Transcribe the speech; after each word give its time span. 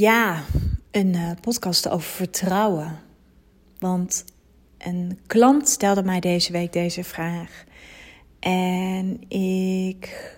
Ja, 0.00 0.42
een 0.90 1.14
uh, 1.14 1.30
podcast 1.40 1.88
over 1.88 2.10
vertrouwen. 2.10 2.98
Want 3.78 4.24
een 4.78 5.18
klant 5.26 5.68
stelde 5.68 6.02
mij 6.02 6.20
deze 6.20 6.52
week 6.52 6.72
deze 6.72 7.04
vraag. 7.04 7.64
En 8.38 9.28
ik 9.28 10.34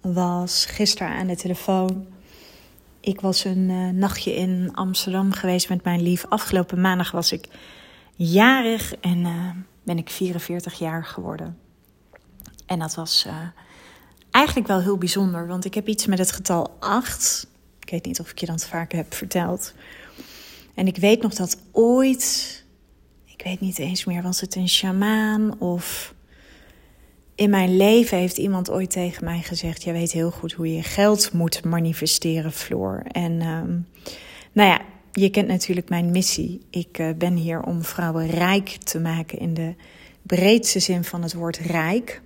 was 0.00 0.66
gisteren 0.66 1.08
aan 1.08 1.26
de 1.26 1.36
telefoon. 1.36 2.06
Ik 3.00 3.20
was 3.20 3.44
een 3.44 3.68
uh, 3.68 3.88
nachtje 3.88 4.34
in 4.34 4.70
Amsterdam 4.74 5.32
geweest 5.32 5.68
met 5.68 5.84
mijn 5.84 6.02
lief. 6.02 6.26
Afgelopen 6.28 6.80
maandag 6.80 7.10
was 7.10 7.32
ik 7.32 7.48
jarig 8.14 8.94
en 8.94 9.18
uh, 9.18 9.50
ben 9.82 9.98
ik 9.98 10.10
44 10.10 10.78
jaar 10.78 11.04
geworden. 11.04 11.58
En 12.66 12.78
dat 12.78 12.94
was 12.94 13.26
eigenlijk 14.30 14.66
wel 14.66 14.80
heel 14.80 14.98
bijzonder, 14.98 15.46
want 15.46 15.64
ik 15.64 15.74
heb 15.74 15.88
iets 15.88 16.06
met 16.06 16.18
het 16.18 16.32
getal 16.32 16.76
8. 16.80 17.50
Weet 17.92 18.04
niet 18.06 18.20
of 18.20 18.30
ik 18.30 18.38
je 18.38 18.46
dat 18.46 18.66
vaker 18.66 18.98
heb 18.98 19.14
verteld. 19.14 19.74
En 20.74 20.86
ik 20.86 20.96
weet 20.96 21.22
nog 21.22 21.34
dat 21.34 21.58
ooit, 21.72 22.64
ik 23.24 23.42
weet 23.44 23.60
niet 23.60 23.78
eens 23.78 24.04
meer, 24.04 24.22
was 24.22 24.40
het 24.40 24.54
een 24.54 24.68
shamaan 24.68 25.60
of 25.60 26.14
in 27.34 27.50
mijn 27.50 27.76
leven 27.76 28.18
heeft 28.18 28.38
iemand 28.38 28.70
ooit 28.70 28.90
tegen 28.90 29.24
mij 29.24 29.40
gezegd: 29.40 29.82
Jij 29.82 29.92
weet 29.92 30.12
heel 30.12 30.30
goed 30.30 30.52
hoe 30.52 30.74
je 30.74 30.82
geld 30.82 31.32
moet 31.32 31.64
manifesteren, 31.64 32.52
Floor. 32.52 33.02
En 33.06 33.32
um, 33.32 33.86
nou 34.52 34.68
ja, 34.68 34.80
je 35.12 35.30
kent 35.30 35.48
natuurlijk 35.48 35.88
mijn 35.88 36.10
missie. 36.10 36.60
Ik 36.70 36.98
uh, 36.98 37.14
ben 37.16 37.34
hier 37.34 37.62
om 37.62 37.82
vrouwen 37.82 38.26
rijk 38.26 38.68
te 38.68 39.00
maken 39.00 39.38
in 39.38 39.54
de 39.54 39.74
breedste 40.22 40.80
zin 40.80 41.04
van 41.04 41.22
het 41.22 41.34
woord 41.34 41.56
rijk. 41.56 42.22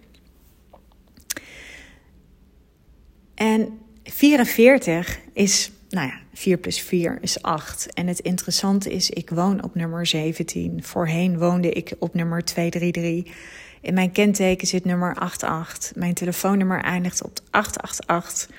En 3.35 3.79
44 4.07 5.19
is, 5.33 5.71
nou 5.89 6.07
ja, 6.07 6.19
4 6.35 6.57
plus 6.57 6.81
4 6.81 7.19
is 7.21 7.43
8. 7.43 7.95
En 7.95 8.07
het 8.07 8.19
interessante 8.19 8.93
is, 8.93 9.11
ik 9.11 9.31
woon 9.31 9.63
op 9.63 9.75
nummer 9.75 10.07
17. 10.07 10.83
Voorheen 10.83 11.39
woonde 11.39 11.71
ik 11.71 11.95
op 11.99 12.15
nummer 12.15 12.45
233. 12.45 13.35
In 13.81 13.95
mijn 13.95 14.13
kenteken 14.13 14.67
zit 14.67 14.85
nummer 14.85 15.15
88. 15.15 15.95
Mijn 15.95 16.15
telefoonnummer 16.15 16.83
eindigt 16.83 17.23
op 17.23 17.39
888. 17.51 18.57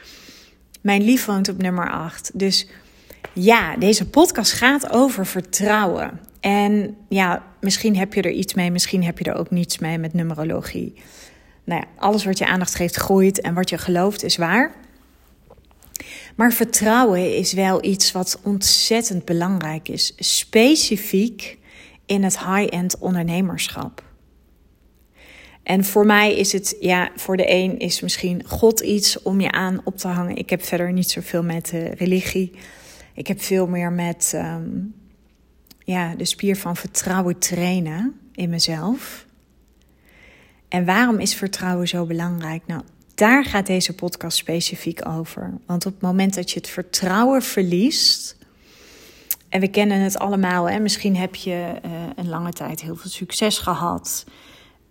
Mijn 0.81 1.03
lief 1.03 1.25
woont 1.25 1.49
op 1.49 1.57
nummer 1.57 1.89
8. 1.91 2.31
Dus 2.33 2.67
ja, 3.33 3.75
deze 3.75 4.09
podcast 4.09 4.51
gaat 4.51 4.91
over 4.91 5.25
vertrouwen. 5.25 6.19
En 6.39 6.95
ja, 7.09 7.43
misschien 7.61 7.97
heb 7.97 8.13
je 8.13 8.21
er 8.21 8.31
iets 8.31 8.53
mee, 8.53 8.71
misschien 8.71 9.03
heb 9.03 9.19
je 9.19 9.31
er 9.31 9.37
ook 9.37 9.51
niets 9.51 9.77
mee 9.77 9.97
met 9.97 10.13
numerologie. 10.13 10.93
Nou 11.63 11.81
ja, 11.81 11.87
alles 12.01 12.25
wat 12.25 12.37
je 12.37 12.47
aandacht 12.47 12.75
geeft 12.75 12.95
groeit 12.95 13.41
en 13.41 13.53
wat 13.53 13.69
je 13.69 13.77
gelooft 13.77 14.23
is 14.23 14.37
waar. 14.37 14.71
Maar 16.37 16.53
vertrouwen 16.53 17.35
is 17.35 17.53
wel 17.53 17.83
iets 17.83 18.11
wat 18.11 18.39
ontzettend 18.43 19.25
belangrijk 19.25 19.89
is, 19.89 20.13
specifiek 20.17 21.57
in 22.05 22.23
het 22.23 22.39
high-end 22.39 22.97
ondernemerschap. 22.97 24.03
En 25.63 25.85
voor 25.85 26.05
mij 26.05 26.35
is 26.35 26.51
het, 26.51 26.75
ja, 26.79 27.09
voor 27.15 27.37
de 27.37 27.51
een 27.51 27.79
is 27.79 28.01
misschien 28.01 28.43
God 28.47 28.79
iets 28.79 29.21
om 29.21 29.41
je 29.41 29.51
aan 29.51 29.81
op 29.83 29.97
te 29.97 30.07
hangen. 30.07 30.35
Ik 30.35 30.49
heb 30.49 30.63
verder 30.63 30.93
niet 30.93 31.11
zoveel 31.11 31.43
met 31.43 31.73
religie. 31.97 32.51
Ik 33.13 33.27
heb 33.27 33.41
veel 33.41 33.67
meer 33.67 33.91
met 33.91 34.31
um, 34.35 34.95
ja, 35.83 36.15
de 36.15 36.25
spier 36.25 36.57
van 36.57 36.75
vertrouwen 36.75 37.39
trainen 37.39 38.19
in 38.33 38.49
mezelf. 38.49 39.25
En 40.67 40.85
waarom 40.85 41.19
is 41.19 41.35
vertrouwen 41.35 41.87
zo 41.87 42.05
belangrijk? 42.05 42.61
Nou, 42.65 42.81
daar 43.17 43.45
gaat 43.45 43.65
deze 43.65 43.93
podcast 43.93 44.37
specifiek 44.37 45.07
over. 45.07 45.53
Want 45.65 45.85
op 45.85 45.93
het 45.93 46.01
moment 46.01 46.35
dat 46.35 46.51
je 46.51 46.59
het 46.59 46.69
vertrouwen 46.69 47.41
verliest. 47.41 48.37
En 49.49 49.59
we 49.59 49.67
kennen 49.67 49.99
het 49.99 50.17
allemaal, 50.17 50.69
hè? 50.69 50.79
misschien 50.79 51.15
heb 51.15 51.35
je 51.35 51.73
uh, 51.85 51.91
een 52.15 52.29
lange 52.29 52.53
tijd 52.53 52.81
heel 52.81 52.95
veel 52.95 53.09
succes 53.09 53.57
gehad. 53.57 54.25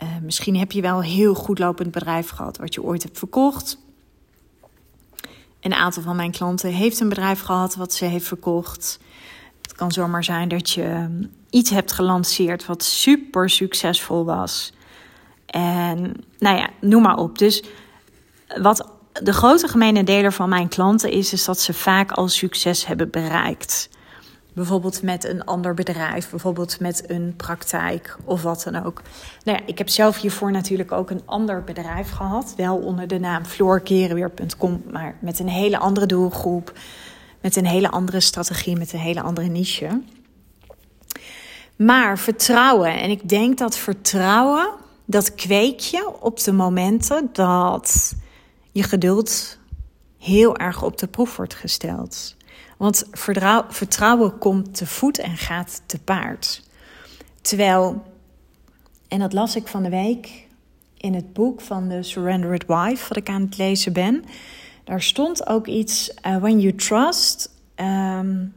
Uh, 0.03 0.09
misschien 0.23 0.57
heb 0.57 0.73
je 0.73 0.81
wel 0.81 0.97
een 0.97 1.11
heel 1.11 1.35
goed 1.35 1.59
lopend 1.59 1.91
bedrijf 1.91 2.29
gehad 2.29 2.57
wat 2.57 2.75
je 2.75 2.83
ooit 2.83 3.03
hebt 3.03 3.19
verkocht. 3.19 3.79
Een 5.61 5.75
aantal 5.75 6.03
van 6.03 6.17
mijn 6.17 6.31
klanten 6.31 6.73
heeft 6.73 7.01
een 7.01 7.09
bedrijf 7.09 7.41
gehad 7.41 7.75
wat 7.75 7.95
ze 7.95 8.05
heeft 8.05 8.27
verkocht. 8.27 8.99
Het 9.63 9.73
kan 9.73 9.93
zomaar 9.93 10.25
zijn 10.25 10.49
dat 10.49 10.71
je 10.71 10.83
ehm, 10.83 11.25
iets 11.51 11.71
hebt 11.71 11.93
gelanceerd 11.93 12.67
wat 12.67 12.83
super 12.83 13.51
succesvol 13.51 14.25
was. 14.25 14.73
En 15.47 16.25
nou 16.39 16.57
ja, 16.57 16.71
noem 16.81 17.03
maar 17.03 17.17
op. 17.17 17.39
Dus 17.39 17.63
wat 18.47 18.89
de 19.23 19.33
grote 19.33 19.69
gemene 19.69 20.05
deler 20.05 20.33
van 20.33 20.49
mijn 20.49 20.69
klanten 20.69 21.11
is, 21.11 21.33
is 21.33 21.45
dat 21.45 21.61
ze 21.61 21.73
vaak 21.73 22.13
al 22.13 22.29
succes 22.29 22.87
hebben 22.87 23.11
bereikt. 23.11 23.89
Bijvoorbeeld 24.53 25.03
met 25.03 25.25
een 25.25 25.45
ander 25.45 25.75
bedrijf, 25.75 26.31
bijvoorbeeld 26.31 26.81
met 26.81 27.11
een 27.11 27.35
praktijk 27.37 28.17
of 28.25 28.43
wat 28.43 28.63
dan 28.63 28.85
ook. 28.85 29.03
Nou 29.45 29.59
ja, 29.59 29.67
ik 29.67 29.79
heb 29.79 29.89
zelf 29.89 30.21
hiervoor 30.21 30.51
natuurlijk 30.51 30.93
ook 30.93 31.11
een 31.11 31.23
ander 31.25 31.65
bedrijf 31.65 32.11
gehad. 32.11 32.55
Wel 32.57 32.77
onder 32.77 33.07
de 33.07 33.19
naam 33.19 33.45
floorkerenweer.com, 33.45 34.83
maar 34.93 35.17
met 35.21 35.39
een 35.39 35.49
hele 35.49 35.79
andere 35.79 36.07
doelgroep. 36.07 36.73
Met 37.41 37.57
een 37.57 37.67
hele 37.67 37.91
andere 37.91 38.21
strategie, 38.21 38.77
met 38.77 38.93
een 38.93 38.99
hele 38.99 39.21
andere 39.21 39.49
niche. 39.49 40.03
Maar 41.77 42.19
vertrouwen. 42.19 43.01
En 43.01 43.11
ik 43.11 43.29
denk 43.29 43.59
dat 43.59 43.77
vertrouwen, 43.77 44.69
dat 45.05 45.35
kweek 45.35 45.81
je 45.81 46.13
op 46.21 46.43
de 46.43 46.53
momenten 46.53 47.29
dat 47.33 48.15
je 48.77 48.83
geduld 48.83 49.59
heel 50.19 50.57
erg 50.57 50.83
op 50.83 50.99
de 50.99 51.07
proef 51.07 51.37
wordt 51.37 51.55
gesteld. 51.55 52.37
Want 52.77 53.05
vertrouwen 53.69 54.39
komt 54.39 54.75
te 54.75 54.87
voet 54.87 55.19
en 55.19 55.37
gaat 55.37 55.83
te 55.87 55.99
paard. 55.99 56.63
Terwijl, 57.41 58.03
en 59.09 59.19
dat 59.19 59.33
las 59.33 59.57
ik 59.57 59.67
van 59.67 59.83
de 59.83 59.89
week 59.89 60.47
in 60.97 61.15
het 61.15 61.33
boek 61.33 61.61
van 61.61 61.89
de 61.89 62.03
Surrendered 62.03 62.65
Wife, 62.67 63.09
wat 63.09 63.17
ik 63.17 63.29
aan 63.29 63.43
het 63.43 63.57
lezen 63.57 63.93
ben. 63.93 64.25
Daar 64.85 65.03
stond 65.03 65.47
ook 65.47 65.67
iets, 65.67 66.15
uh, 66.27 66.37
when 66.37 66.61
you 66.61 66.75
trust. 66.75 67.51
Um, 67.77 68.55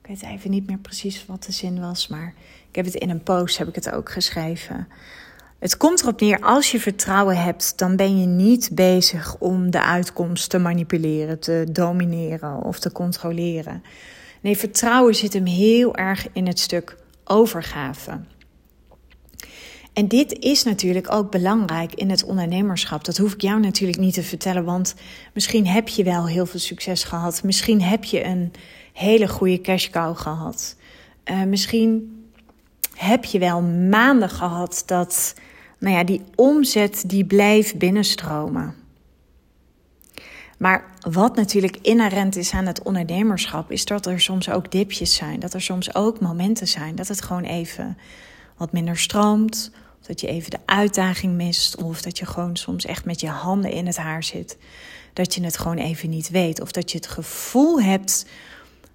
ik 0.00 0.06
weet 0.06 0.22
even 0.22 0.50
niet 0.50 0.66
meer 0.66 0.78
precies 0.78 1.26
wat 1.26 1.44
de 1.44 1.52
zin 1.52 1.80
was, 1.80 2.08
maar 2.08 2.34
ik 2.68 2.76
heb 2.76 2.84
het 2.84 2.94
in 2.94 3.10
een 3.10 3.22
post 3.22 3.58
heb 3.58 3.68
ik 3.68 3.74
het 3.74 3.90
ook 3.90 4.10
geschreven. 4.10 4.88
Het 5.64 5.76
komt 5.76 6.02
erop 6.02 6.20
neer, 6.20 6.40
als 6.40 6.70
je 6.70 6.80
vertrouwen 6.80 7.36
hebt, 7.36 7.78
dan 7.78 7.96
ben 7.96 8.20
je 8.20 8.26
niet 8.26 8.70
bezig 8.72 9.36
om 9.38 9.70
de 9.70 9.82
uitkomst 9.82 10.50
te 10.50 10.58
manipuleren, 10.58 11.38
te 11.40 11.66
domineren 11.72 12.62
of 12.62 12.78
te 12.78 12.92
controleren. 12.92 13.82
Nee, 14.40 14.56
vertrouwen 14.56 15.14
zit 15.14 15.32
hem 15.32 15.46
heel 15.46 15.96
erg 15.96 16.26
in 16.32 16.46
het 16.46 16.58
stuk 16.58 16.96
overgave. 17.24 18.20
En 19.92 20.08
dit 20.08 20.38
is 20.38 20.62
natuurlijk 20.62 21.12
ook 21.12 21.30
belangrijk 21.30 21.94
in 21.94 22.10
het 22.10 22.24
ondernemerschap. 22.24 23.04
Dat 23.04 23.16
hoef 23.16 23.32
ik 23.32 23.40
jou 23.40 23.60
natuurlijk 23.60 23.98
niet 23.98 24.14
te 24.14 24.22
vertellen, 24.22 24.64
want 24.64 24.94
misschien 25.34 25.66
heb 25.66 25.88
je 25.88 26.04
wel 26.04 26.26
heel 26.26 26.46
veel 26.46 26.60
succes 26.60 27.04
gehad. 27.04 27.42
Misschien 27.42 27.82
heb 27.82 28.04
je 28.04 28.24
een 28.24 28.52
hele 28.92 29.28
goede 29.28 29.60
cash 29.60 29.90
cow 29.90 30.16
gehad. 30.16 30.76
Uh, 31.24 31.42
misschien 31.42 32.22
heb 32.94 33.24
je 33.24 33.38
wel 33.38 33.62
maanden 33.62 34.30
gehad 34.30 34.82
dat 34.86 35.34
nou 35.78 35.96
ja, 35.96 36.04
die 36.04 36.22
omzet 36.34 37.04
die 37.06 37.24
blijft 37.24 37.78
binnenstromen. 37.78 38.74
Maar 40.58 40.84
wat 41.00 41.36
natuurlijk 41.36 41.78
inherent 41.82 42.36
is 42.36 42.52
aan 42.52 42.66
het 42.66 42.82
ondernemerschap, 42.82 43.70
is 43.70 43.84
dat 43.84 44.06
er 44.06 44.20
soms 44.20 44.50
ook 44.50 44.70
dipjes 44.70 45.14
zijn. 45.14 45.40
Dat 45.40 45.54
er 45.54 45.60
soms 45.60 45.94
ook 45.94 46.20
momenten 46.20 46.68
zijn 46.68 46.94
dat 46.94 47.08
het 47.08 47.22
gewoon 47.22 47.44
even 47.44 47.98
wat 48.56 48.72
minder 48.72 48.98
stroomt. 48.98 49.70
Of 50.00 50.06
dat 50.06 50.20
je 50.20 50.26
even 50.26 50.50
de 50.50 50.58
uitdaging 50.66 51.34
mist. 51.34 51.76
Of 51.82 52.02
dat 52.02 52.18
je 52.18 52.26
gewoon 52.26 52.56
soms 52.56 52.84
echt 52.84 53.04
met 53.04 53.20
je 53.20 53.28
handen 53.28 53.70
in 53.70 53.86
het 53.86 53.96
haar 53.96 54.24
zit. 54.24 54.56
Dat 55.12 55.34
je 55.34 55.44
het 55.44 55.58
gewoon 55.58 55.78
even 55.78 56.10
niet 56.10 56.30
weet. 56.30 56.60
Of 56.60 56.72
dat 56.72 56.90
je 56.90 56.96
het 56.96 57.06
gevoel 57.06 57.80
hebt 57.80 58.26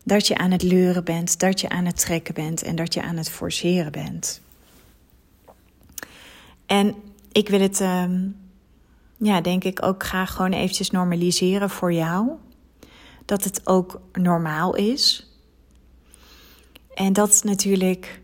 dat 0.04 0.28
je 0.28 0.38
aan 0.38 0.52
het 0.52 0.64
leuren 0.64 1.04
bent, 1.04 1.40
dat 1.40 1.62
je 1.62 1.70
aan 1.70 1.86
het 1.86 2.00
trekken 2.00 2.34
bent 2.34 2.64
en 2.64 2.76
dat 2.76 2.94
je 2.94 3.02
aan 3.02 3.18
het 3.18 3.30
forceren 3.30 3.92
bent. 3.92 4.42
En 6.70 6.96
ik 7.32 7.50
wil 7.50 7.60
het, 7.60 7.80
uh, 7.80 8.04
ja, 9.18 9.42
denk 9.42 9.64
ik 9.64 9.86
ook 9.86 10.04
graag 10.04 10.32
gewoon 10.32 10.52
eventjes 10.52 10.92
normaliseren 10.92 11.70
voor 11.70 11.94
jou. 11.94 12.30
Dat 13.26 13.44
het 13.44 13.68
ook 13.68 14.02
normaal 14.14 14.76
is. 14.76 15.32
En 16.94 17.14
dat 17.14 17.42
natuurlijk, 17.44 18.22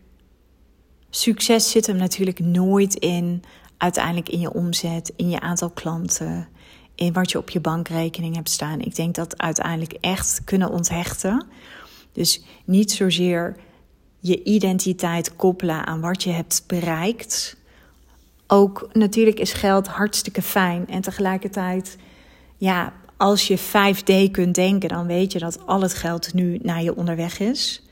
succes 1.10 1.70
zit 1.70 1.86
hem 1.86 1.96
natuurlijk 1.96 2.38
nooit 2.38 2.94
in 2.94 3.42
uiteindelijk 3.76 4.28
in 4.28 4.40
je 4.40 4.52
omzet, 4.52 5.12
in 5.16 5.30
je 5.30 5.40
aantal 5.40 5.70
klanten, 5.70 6.48
in 6.94 7.12
wat 7.12 7.30
je 7.30 7.38
op 7.38 7.50
je 7.50 7.60
bankrekening 7.60 8.34
hebt 8.34 8.50
staan. 8.50 8.80
Ik 8.80 8.94
denk 8.94 9.14
dat 9.14 9.38
uiteindelijk 9.38 9.92
echt 10.00 10.44
kunnen 10.44 10.70
onthechten. 10.70 11.46
Dus 12.12 12.42
niet 12.64 12.92
zozeer 12.92 13.56
je 14.20 14.42
identiteit 14.42 15.36
koppelen 15.36 15.86
aan 15.86 16.00
wat 16.00 16.22
je 16.22 16.30
hebt 16.30 16.64
bereikt, 16.66 17.55
ook 18.46 18.88
natuurlijk 18.92 19.38
is 19.38 19.52
geld 19.52 19.86
hartstikke 19.86 20.42
fijn. 20.42 20.88
En 20.88 21.00
tegelijkertijd, 21.00 21.96
ja, 22.56 22.92
als 23.16 23.46
je 23.46 23.58
5D 23.58 24.30
kunt 24.30 24.54
denken, 24.54 24.88
dan 24.88 25.06
weet 25.06 25.32
je 25.32 25.38
dat 25.38 25.66
al 25.66 25.82
het 25.82 25.94
geld 25.94 26.34
nu 26.34 26.58
naar 26.62 26.82
je 26.82 26.96
onderweg 26.96 27.38
is. 27.38 27.82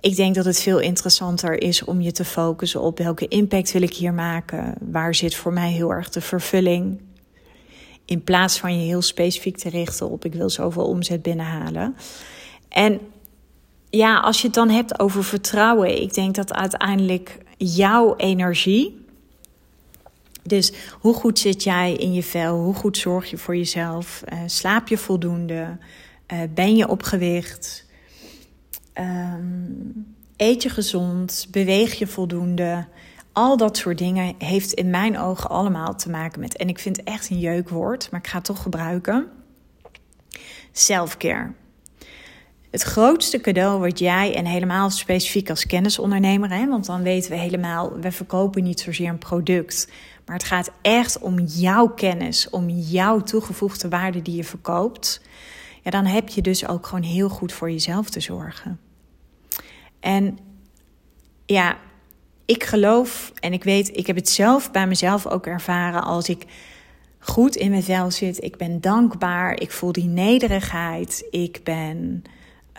Ik 0.00 0.16
denk 0.16 0.34
dat 0.34 0.44
het 0.44 0.60
veel 0.60 0.78
interessanter 0.78 1.62
is 1.62 1.84
om 1.84 2.00
je 2.00 2.12
te 2.12 2.24
focussen 2.24 2.80
op 2.80 2.98
welke 2.98 3.28
impact 3.28 3.72
wil 3.72 3.82
ik 3.82 3.94
hier 3.94 4.14
maken. 4.14 4.74
Waar 4.80 5.14
zit 5.14 5.34
voor 5.34 5.52
mij 5.52 5.70
heel 5.70 5.90
erg 5.90 6.08
de 6.08 6.20
vervulling? 6.20 7.00
In 8.04 8.24
plaats 8.24 8.58
van 8.58 8.78
je 8.78 8.86
heel 8.86 9.02
specifiek 9.02 9.56
te 9.56 9.68
richten 9.68 10.10
op 10.10 10.24
ik 10.24 10.34
wil 10.34 10.50
zoveel 10.50 10.84
omzet 10.86 11.22
binnenhalen. 11.22 11.96
En 12.68 13.00
ja, 13.90 14.20
als 14.20 14.40
je 14.40 14.46
het 14.46 14.54
dan 14.54 14.70
hebt 14.70 14.98
over 14.98 15.24
vertrouwen, 15.24 16.02
ik 16.02 16.14
denk 16.14 16.34
dat 16.34 16.54
uiteindelijk 16.54 17.38
jouw 17.56 18.16
energie. 18.16 19.01
Dus 20.42 20.72
hoe 21.00 21.14
goed 21.14 21.38
zit 21.38 21.62
jij 21.62 21.92
in 21.92 22.12
je 22.12 22.22
vel? 22.22 22.58
Hoe 22.58 22.74
goed 22.74 22.96
zorg 22.96 23.30
je 23.30 23.38
voor 23.38 23.56
jezelf? 23.56 24.22
Uh, 24.32 24.38
slaap 24.46 24.88
je 24.88 24.98
voldoende? 24.98 25.76
Uh, 26.32 26.38
ben 26.54 26.76
je 26.76 26.88
op 26.88 27.02
gewicht? 27.02 27.86
Um, 28.98 30.14
eet 30.36 30.62
je 30.62 30.68
gezond? 30.68 31.46
Beweeg 31.50 31.94
je 31.94 32.06
voldoende? 32.06 32.86
Al 33.32 33.56
dat 33.56 33.76
soort 33.76 33.98
dingen 33.98 34.34
heeft 34.38 34.72
in 34.72 34.90
mijn 34.90 35.18
ogen 35.18 35.50
allemaal 35.50 35.96
te 35.96 36.10
maken 36.10 36.40
met, 36.40 36.56
en 36.56 36.68
ik 36.68 36.78
vind 36.78 36.96
het 36.96 37.06
echt 37.06 37.30
een 37.30 37.38
jeukwoord, 37.38 38.10
maar 38.10 38.20
ik 38.20 38.26
ga 38.26 38.36
het 38.36 38.44
toch 38.44 38.62
gebruiken: 38.62 39.28
selfcare. 40.72 41.52
Het 42.72 42.82
grootste 42.82 43.40
cadeau 43.40 43.80
wat 43.80 43.98
jij, 43.98 44.34
en 44.34 44.46
helemaal 44.46 44.90
specifiek 44.90 45.50
als 45.50 45.66
kennisondernemer, 45.66 46.50
hè, 46.50 46.68
want 46.68 46.86
dan 46.86 47.02
weten 47.02 47.30
we 47.30 47.36
helemaal, 47.36 47.98
we 48.00 48.12
verkopen 48.12 48.62
niet 48.62 48.80
zozeer 48.80 49.08
een 49.08 49.18
product, 49.18 49.92
maar 50.26 50.36
het 50.36 50.44
gaat 50.44 50.70
echt 50.82 51.18
om 51.18 51.38
jouw 51.40 51.88
kennis, 51.88 52.50
om 52.50 52.68
jouw 52.68 53.20
toegevoegde 53.20 53.88
waarde 53.88 54.22
die 54.22 54.36
je 54.36 54.44
verkoopt. 54.44 55.20
Ja, 55.82 55.90
dan 55.90 56.04
heb 56.04 56.28
je 56.28 56.42
dus 56.42 56.68
ook 56.68 56.86
gewoon 56.86 57.02
heel 57.02 57.28
goed 57.28 57.52
voor 57.52 57.70
jezelf 57.70 58.10
te 58.10 58.20
zorgen. 58.20 58.80
En 60.00 60.38
ja, 61.46 61.76
ik 62.44 62.64
geloof 62.64 63.32
en 63.40 63.52
ik 63.52 63.64
weet, 63.64 63.96
ik 63.96 64.06
heb 64.06 64.16
het 64.16 64.28
zelf 64.28 64.70
bij 64.70 64.86
mezelf 64.86 65.26
ook 65.26 65.46
ervaren 65.46 66.02
als 66.02 66.28
ik 66.28 66.44
goed 67.18 67.56
in 67.56 67.70
mijn 67.70 67.82
vel 67.82 68.10
zit. 68.10 68.42
Ik 68.42 68.56
ben 68.56 68.80
dankbaar, 68.80 69.60
ik 69.60 69.70
voel 69.70 69.92
die 69.92 70.08
nederigheid, 70.08 71.26
ik 71.30 71.60
ben 71.64 72.24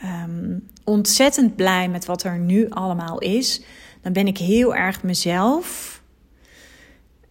um, 0.03 0.67
ontzettend 0.83 1.55
blij 1.55 1.89
met 1.89 2.05
wat 2.05 2.23
er 2.23 2.39
nu 2.39 2.69
allemaal 2.69 3.19
is. 3.19 3.61
Dan 4.01 4.13
ben 4.13 4.27
ik 4.27 4.37
heel 4.37 4.75
erg 4.75 5.03
mezelf. 5.03 6.01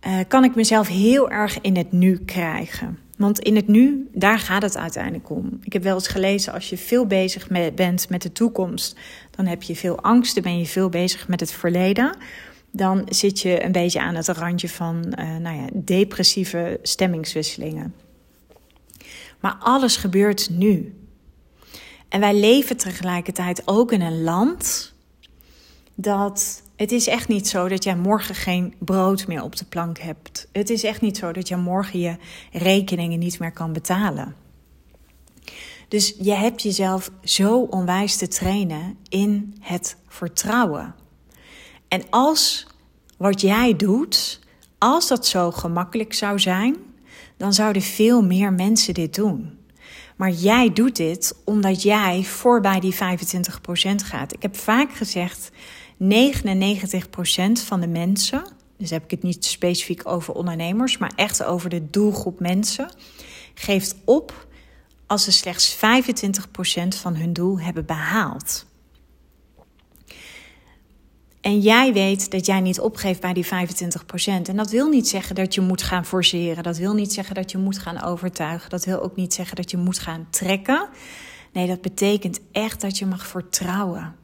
Uh, 0.06 0.18
kan 0.28 0.44
ik 0.44 0.54
mezelf 0.54 0.88
heel 0.88 1.30
erg 1.30 1.60
in 1.60 1.76
het 1.76 1.92
nu 1.92 2.18
krijgen. 2.18 2.98
Want 3.16 3.38
in 3.38 3.56
het 3.56 3.68
nu, 3.68 4.08
daar 4.12 4.38
gaat 4.38 4.62
het 4.62 4.76
uiteindelijk 4.76 5.30
om. 5.30 5.58
Ik 5.62 5.72
heb 5.72 5.82
wel 5.82 5.94
eens 5.94 6.08
gelezen, 6.08 6.52
als 6.52 6.70
je 6.70 6.76
veel 6.76 7.06
bezig 7.06 7.48
bent 7.74 8.08
met 8.08 8.22
de 8.22 8.32
toekomst, 8.32 8.96
dan 9.30 9.46
heb 9.46 9.62
je 9.62 9.76
veel 9.76 10.00
angst, 10.00 10.34
dan 10.34 10.42
ben 10.42 10.58
je 10.58 10.66
veel 10.66 10.88
bezig 10.88 11.28
met 11.28 11.40
het 11.40 11.52
verleden. 11.52 12.16
Dan 12.70 13.06
zit 13.08 13.40
je 13.40 13.64
een 13.64 13.72
beetje 13.72 14.00
aan 14.00 14.14
het 14.14 14.28
randje 14.28 14.68
van 14.68 15.14
uh, 15.18 15.36
nou 15.36 15.56
ja, 15.56 15.66
depressieve 15.74 16.78
stemmingswisselingen. 16.82 17.94
Maar 19.40 19.56
alles 19.58 19.96
gebeurt 19.96 20.50
nu. 20.50 20.94
En 22.12 22.20
wij 22.20 22.34
leven 22.34 22.76
tegelijkertijd 22.76 23.62
ook 23.64 23.92
in 23.92 24.00
een 24.00 24.22
land 24.22 24.92
dat 25.94 26.62
het 26.76 26.92
is 26.92 27.06
echt 27.06 27.28
niet 27.28 27.48
zo 27.48 27.68
dat 27.68 27.84
jij 27.84 27.96
morgen 27.96 28.34
geen 28.34 28.74
brood 28.78 29.26
meer 29.26 29.42
op 29.42 29.56
de 29.56 29.64
plank 29.64 29.98
hebt. 29.98 30.48
Het 30.52 30.70
is 30.70 30.82
echt 30.84 31.00
niet 31.00 31.16
zo 31.16 31.32
dat 31.32 31.48
jij 31.48 31.58
morgen 31.58 31.98
je 31.98 32.16
rekeningen 32.52 33.18
niet 33.18 33.38
meer 33.38 33.52
kan 33.52 33.72
betalen. 33.72 34.34
Dus 35.88 36.14
je 36.20 36.32
hebt 36.32 36.62
jezelf 36.62 37.10
zo 37.22 37.60
onwijs 37.60 38.16
te 38.16 38.28
trainen 38.28 38.96
in 39.08 39.56
het 39.60 39.96
vertrouwen. 40.08 40.94
En 41.88 42.02
als 42.10 42.66
wat 43.16 43.40
jij 43.40 43.76
doet, 43.76 44.40
als 44.78 45.08
dat 45.08 45.26
zo 45.26 45.50
gemakkelijk 45.50 46.14
zou 46.14 46.38
zijn, 46.38 46.76
dan 47.36 47.52
zouden 47.52 47.82
veel 47.82 48.22
meer 48.22 48.52
mensen 48.52 48.94
dit 48.94 49.14
doen. 49.14 49.60
Maar 50.22 50.30
jij 50.30 50.72
doet 50.72 50.96
dit 50.96 51.34
omdat 51.44 51.82
jij 51.82 52.24
voorbij 52.24 52.80
die 52.80 52.94
25% 52.94 52.98
gaat. 54.04 54.32
Ik 54.32 54.42
heb 54.42 54.56
vaak 54.56 54.92
gezegd: 54.92 55.50
99% 55.50 55.54
van 57.52 57.80
de 57.80 57.86
mensen, 57.86 58.44
dus 58.76 58.90
heb 58.90 59.04
ik 59.04 59.10
het 59.10 59.22
niet 59.22 59.44
specifiek 59.44 60.08
over 60.08 60.34
ondernemers, 60.34 60.98
maar 60.98 61.12
echt 61.16 61.44
over 61.44 61.70
de 61.70 61.90
doelgroep 61.90 62.40
mensen, 62.40 62.90
geeft 63.54 63.96
op 64.04 64.46
als 65.06 65.24
ze 65.24 65.32
slechts 65.32 65.76
25% 65.76 65.78
van 66.88 67.16
hun 67.16 67.32
doel 67.32 67.60
hebben 67.60 67.86
behaald. 67.86 68.66
En 71.42 71.60
jij 71.60 71.92
weet 71.92 72.30
dat 72.30 72.46
jij 72.46 72.60
niet 72.60 72.80
opgeeft 72.80 73.20
bij 73.20 73.32
die 73.32 73.46
25%. 73.46 73.48
En 74.24 74.56
dat 74.56 74.70
wil 74.70 74.88
niet 74.88 75.08
zeggen 75.08 75.34
dat 75.34 75.54
je 75.54 75.60
moet 75.60 75.82
gaan 75.82 76.04
forceren. 76.04 76.62
Dat 76.62 76.76
wil 76.76 76.94
niet 76.94 77.12
zeggen 77.12 77.34
dat 77.34 77.50
je 77.50 77.58
moet 77.58 77.78
gaan 77.78 78.02
overtuigen. 78.02 78.70
Dat 78.70 78.84
wil 78.84 79.02
ook 79.02 79.16
niet 79.16 79.34
zeggen 79.34 79.56
dat 79.56 79.70
je 79.70 79.76
moet 79.76 79.98
gaan 79.98 80.26
trekken. 80.30 80.88
Nee, 81.52 81.66
dat 81.66 81.80
betekent 81.80 82.40
echt 82.52 82.80
dat 82.80 82.98
je 82.98 83.06
mag 83.06 83.26
vertrouwen. 83.26 84.14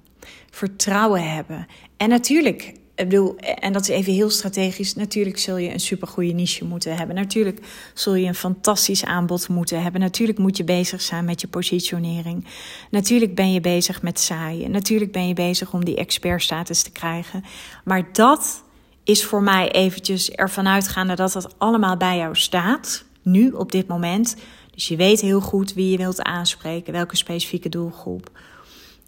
Vertrouwen 0.50 1.32
hebben. 1.34 1.66
En 1.96 2.08
natuurlijk 2.08 2.72
ik 2.98 3.08
bedoel, 3.08 3.36
en 3.36 3.72
dat 3.72 3.82
is 3.82 3.88
even 3.88 4.12
heel 4.12 4.30
strategisch. 4.30 4.94
Natuurlijk 4.94 5.38
zul 5.38 5.56
je 5.56 5.72
een 5.72 5.80
supergoeie 5.80 6.34
niche 6.34 6.64
moeten 6.64 6.96
hebben. 6.96 7.16
Natuurlijk 7.16 7.60
zul 7.94 8.14
je 8.14 8.26
een 8.26 8.34
fantastisch 8.34 9.04
aanbod 9.04 9.48
moeten 9.48 9.82
hebben. 9.82 10.00
Natuurlijk 10.00 10.38
moet 10.38 10.56
je 10.56 10.64
bezig 10.64 11.02
zijn 11.02 11.24
met 11.24 11.40
je 11.40 11.48
positionering. 11.48 12.46
Natuurlijk 12.90 13.34
ben 13.34 13.52
je 13.52 13.60
bezig 13.60 14.02
met 14.02 14.20
saaien. 14.20 14.70
Natuurlijk 14.70 15.12
ben 15.12 15.28
je 15.28 15.34
bezig 15.34 15.72
om 15.72 15.84
die 15.84 15.96
expertstatus 15.96 16.82
te 16.82 16.90
krijgen. 16.90 17.44
Maar 17.84 18.12
dat 18.12 18.62
is 19.04 19.24
voor 19.24 19.42
mij 19.42 19.70
eventjes 19.70 20.30
ervan 20.30 20.68
uitgaande 20.68 21.14
dat 21.14 21.32
dat 21.32 21.58
allemaal 21.58 21.96
bij 21.96 22.16
jou 22.16 22.36
staat. 22.36 23.04
Nu, 23.22 23.50
op 23.50 23.72
dit 23.72 23.86
moment. 23.86 24.36
Dus 24.70 24.88
je 24.88 24.96
weet 24.96 25.20
heel 25.20 25.40
goed 25.40 25.74
wie 25.74 25.90
je 25.90 25.96
wilt 25.96 26.22
aanspreken, 26.22 26.92
welke 26.92 27.16
specifieke 27.16 27.68
doelgroep. 27.68 28.30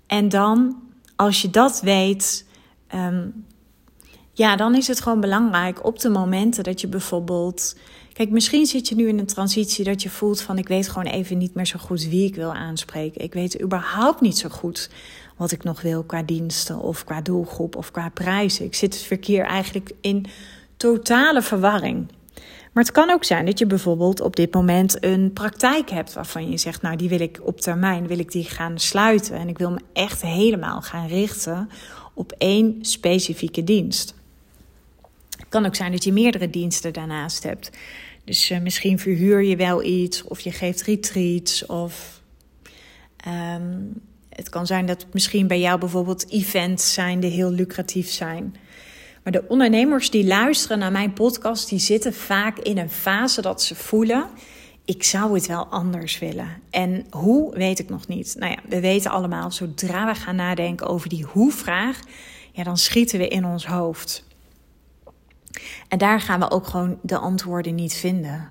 En 0.06 0.28
dan, 0.28 0.76
als 1.16 1.42
je 1.42 1.50
dat 1.50 1.80
weet. 1.80 2.48
Um, 2.94 3.48
ja, 4.32 4.56
dan 4.56 4.74
is 4.74 4.86
het 4.86 5.00
gewoon 5.00 5.20
belangrijk 5.20 5.84
op 5.84 5.98
de 6.00 6.08
momenten 6.08 6.64
dat 6.64 6.80
je 6.80 6.88
bijvoorbeeld. 6.88 7.76
Kijk, 8.12 8.30
misschien 8.30 8.66
zit 8.66 8.88
je 8.88 8.94
nu 8.94 9.08
in 9.08 9.18
een 9.18 9.26
transitie 9.26 9.84
dat 9.84 10.02
je 10.02 10.10
voelt 10.10 10.40
van 10.40 10.58
ik 10.58 10.68
weet 10.68 10.88
gewoon 10.88 11.12
even 11.12 11.38
niet 11.38 11.54
meer 11.54 11.66
zo 11.66 11.78
goed 11.78 12.08
wie 12.08 12.26
ik 12.26 12.34
wil 12.34 12.54
aanspreken. 12.54 13.22
Ik 13.22 13.34
weet 13.34 13.62
überhaupt 13.62 14.20
niet 14.20 14.38
zo 14.38 14.48
goed 14.48 14.90
wat 15.36 15.52
ik 15.52 15.62
nog 15.62 15.80
wil 15.80 16.02
qua 16.02 16.22
diensten 16.22 16.78
of 16.78 17.04
qua 17.04 17.20
doelgroep 17.20 17.76
of 17.76 17.90
qua 17.90 18.08
prijzen. 18.08 18.64
Ik 18.64 18.74
zit 18.74 18.94
het 18.94 19.02
verkeer 19.02 19.44
eigenlijk 19.44 19.90
in 20.00 20.26
totale 20.76 21.42
verwarring. 21.42 22.08
Maar 22.72 22.84
het 22.84 22.92
kan 22.92 23.10
ook 23.10 23.24
zijn 23.24 23.46
dat 23.46 23.58
je 23.58 23.66
bijvoorbeeld 23.66 24.20
op 24.20 24.36
dit 24.36 24.54
moment 24.54 25.04
een 25.04 25.32
praktijk 25.32 25.90
hebt 25.90 26.12
waarvan 26.12 26.50
je 26.50 26.58
zegt, 26.58 26.82
nou 26.82 26.96
die 26.96 27.08
wil 27.08 27.20
ik 27.20 27.40
op 27.42 27.60
termijn, 27.60 28.06
wil 28.06 28.18
ik 28.18 28.32
die 28.32 28.44
gaan 28.44 28.78
sluiten 28.78 29.36
en 29.36 29.48
ik 29.48 29.58
wil 29.58 29.70
me 29.70 29.80
echt 29.92 30.22
helemaal 30.22 30.82
gaan 30.82 31.06
richten 31.06 31.68
op 32.14 32.32
één 32.38 32.78
specifieke 32.80 33.64
dienst 33.64 34.18
kan 35.50 35.66
ook 35.66 35.74
zijn 35.74 35.92
dat 35.92 36.04
je 36.04 36.12
meerdere 36.12 36.50
diensten 36.50 36.92
daarnaast 36.92 37.42
hebt. 37.42 37.70
Dus 38.24 38.50
uh, 38.50 38.60
misschien 38.60 38.98
verhuur 38.98 39.42
je 39.42 39.56
wel 39.56 39.84
iets 39.84 40.22
of 40.22 40.40
je 40.40 40.52
geeft 40.52 40.82
retreats 40.82 41.66
of 41.66 42.20
um, 43.26 43.92
het 44.28 44.48
kan 44.48 44.66
zijn 44.66 44.86
dat 44.86 45.06
misschien 45.12 45.46
bij 45.46 45.60
jou 45.60 45.78
bijvoorbeeld 45.78 46.30
events 46.30 46.92
zijn 46.92 47.20
die 47.20 47.30
heel 47.30 47.50
lucratief 47.50 48.10
zijn. 48.10 48.56
Maar 49.22 49.32
de 49.32 49.44
ondernemers 49.48 50.10
die 50.10 50.26
luisteren 50.26 50.78
naar 50.78 50.92
mijn 50.92 51.12
podcast, 51.12 51.68
die 51.68 51.78
zitten 51.78 52.14
vaak 52.14 52.58
in 52.58 52.78
een 52.78 52.90
fase 52.90 53.42
dat 53.42 53.62
ze 53.62 53.74
voelen: 53.74 54.26
ik 54.84 55.02
zou 55.02 55.34
het 55.34 55.46
wel 55.46 55.66
anders 55.66 56.18
willen. 56.18 56.48
En 56.70 57.06
hoe 57.10 57.54
weet 57.56 57.78
ik 57.78 57.88
nog 57.88 58.06
niet. 58.08 58.36
Nou 58.38 58.52
ja, 58.52 58.58
we 58.68 58.80
weten 58.80 59.10
allemaal, 59.10 59.50
zodra 59.50 60.06
we 60.06 60.14
gaan 60.14 60.36
nadenken 60.36 60.86
over 60.86 61.08
die 61.08 61.24
hoe-vraag, 61.24 62.00
ja, 62.52 62.62
dan 62.64 62.76
schieten 62.76 63.18
we 63.18 63.28
in 63.28 63.44
ons 63.44 63.66
hoofd. 63.66 64.28
En 65.88 65.98
daar 65.98 66.20
gaan 66.20 66.40
we 66.40 66.50
ook 66.50 66.66
gewoon 66.66 66.98
de 67.02 67.18
antwoorden 67.18 67.74
niet 67.74 67.94
vinden. 67.94 68.50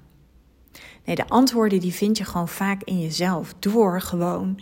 Nee, 1.05 1.15
de 1.15 1.27
antwoorden 1.27 1.79
die 1.79 1.93
vind 1.93 2.17
je 2.17 2.25
gewoon 2.25 2.47
vaak 2.47 2.83
in 2.83 2.99
jezelf. 2.99 3.53
Door 3.59 4.01
gewoon 4.01 4.59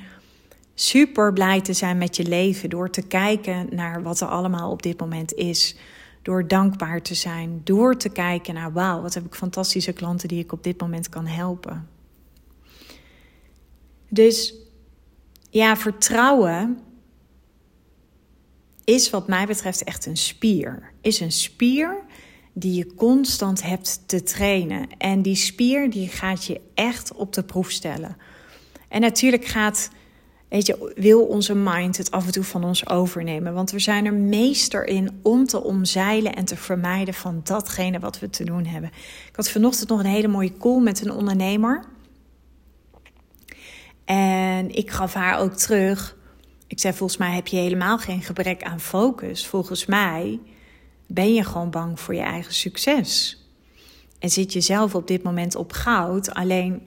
super 0.73 1.33
blij 1.33 1.61
te 1.61 1.73
zijn 1.73 1.97
met 1.97 2.15
je 2.15 2.23
leven. 2.23 2.69
Door 2.69 2.89
te 2.89 3.01
kijken 3.01 3.67
naar 3.71 4.03
wat 4.03 4.19
er 4.19 4.27
allemaal 4.27 4.71
op 4.71 4.83
dit 4.83 4.99
moment 4.99 5.33
is. 5.33 5.77
Door 6.21 6.47
dankbaar 6.47 7.01
te 7.01 7.15
zijn. 7.15 7.61
Door 7.63 7.97
te 7.97 8.09
kijken 8.09 8.53
naar 8.53 8.73
wauw, 8.73 9.01
wat 9.01 9.13
heb 9.13 9.25
ik 9.25 9.35
fantastische 9.35 9.93
klanten 9.93 10.27
die 10.27 10.43
ik 10.43 10.51
op 10.51 10.63
dit 10.63 10.79
moment 10.79 11.09
kan 11.09 11.25
helpen. 11.25 11.89
Dus 14.09 14.53
ja, 15.49 15.77
vertrouwen 15.77 16.79
is 18.83 19.09
wat 19.09 19.27
mij 19.27 19.45
betreft 19.45 19.83
echt 19.83 20.05
een 20.05 20.17
spier. 20.17 20.91
Is 21.01 21.19
een 21.19 21.31
spier 21.31 22.03
die 22.59 22.73
je 22.73 22.93
constant 22.95 23.63
hebt 23.63 24.01
te 24.05 24.23
trainen. 24.23 24.87
En 24.97 25.21
die 25.21 25.35
spier 25.35 25.89
die 25.89 26.07
gaat 26.07 26.45
je 26.45 26.61
echt 26.73 27.13
op 27.13 27.33
de 27.33 27.43
proef 27.43 27.71
stellen. 27.71 28.17
En 28.87 29.01
natuurlijk 29.01 29.45
gaat, 29.45 29.89
weet 30.49 30.65
je, 30.65 30.93
wil 30.95 31.25
onze 31.25 31.55
mind 31.55 31.97
het 31.97 32.11
af 32.11 32.25
en 32.25 32.31
toe 32.31 32.43
van 32.43 32.63
ons 32.63 32.89
overnemen. 32.89 33.53
Want 33.53 33.71
we 33.71 33.79
zijn 33.79 34.05
er 34.05 34.13
meester 34.13 34.85
in 34.85 35.19
om 35.21 35.45
te 35.45 35.63
omzeilen 35.63 36.35
en 36.35 36.45
te 36.45 36.55
vermijden 36.55 37.13
van 37.13 37.41
datgene 37.43 37.99
wat 37.99 38.19
we 38.19 38.29
te 38.29 38.43
doen 38.43 38.65
hebben. 38.65 38.89
Ik 39.29 39.35
had 39.35 39.49
vanochtend 39.49 39.89
nog 39.89 39.99
een 39.99 40.05
hele 40.05 40.27
mooie 40.27 40.57
call 40.57 40.81
met 40.81 41.05
een 41.05 41.11
ondernemer. 41.11 41.83
En 44.05 44.75
ik 44.75 44.91
gaf 44.91 45.13
haar 45.13 45.39
ook 45.39 45.53
terug. 45.53 46.15
Ik 46.67 46.79
zei: 46.79 46.93
Volgens 46.93 47.19
mij 47.19 47.35
heb 47.35 47.47
je 47.47 47.57
helemaal 47.57 47.97
geen 47.97 48.21
gebrek 48.21 48.63
aan 48.63 48.79
focus. 48.79 49.47
Volgens 49.47 49.85
mij 49.85 50.39
ben 51.07 51.33
je 51.33 51.43
gewoon 51.43 51.69
bang 51.69 51.99
voor 51.99 52.15
je 52.15 52.21
eigen 52.21 52.53
succes. 52.53 53.41
En 54.19 54.29
zit 54.29 54.53
je 54.53 54.61
zelf 54.61 54.95
op 54.95 55.07
dit 55.07 55.23
moment 55.23 55.55
op 55.55 55.71
goud. 55.71 56.33
Alleen, 56.33 56.81